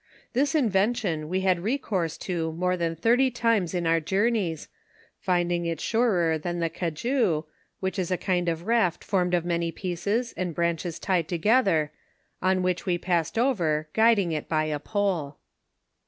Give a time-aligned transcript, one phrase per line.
[0.33, 4.67] Tliis invention we had recourse to more than thirty times in our journeys,
[5.19, 7.43] finding it surer than the Cajou,
[7.81, 11.91] which is a kind of raft formed of many pieces, and branches tied together,
[12.41, 15.35] on which we passed over, guiding it by a jiole.